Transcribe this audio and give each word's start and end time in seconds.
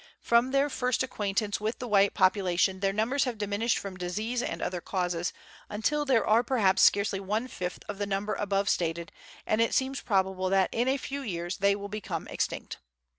From 0.19 0.49
their 0.49 0.67
first 0.67 1.03
acquaintance 1.03 1.61
with 1.61 1.77
the 1.77 1.87
white 1.87 2.15
population, 2.15 2.79
their 2.79 2.91
numbers 2.91 3.25
have 3.25 3.37
diminished 3.37 3.77
from 3.77 3.97
disease 3.97 4.41
and 4.41 4.59
other 4.59 4.81
causes, 4.81 5.31
until 5.69 6.05
there 6.05 6.25
are 6.25 6.41
perhaps 6.41 6.81
scarcely 6.81 7.19
one 7.19 7.47
fifth 7.47 7.83
of 7.87 7.99
the 7.99 8.07
number 8.07 8.33
above 8.33 8.67
stated, 8.67 9.11
and 9.45 9.61
it 9.61 9.75
seems 9.75 10.01
probable 10.01 10.49
that 10.49 10.73
in 10.73 10.87
a 10.87 10.97
few 10.97 11.21
years 11.21 11.57
they 11.57 11.75
will 11.75 11.87
become 11.87 12.27
extinct. 12.29 12.77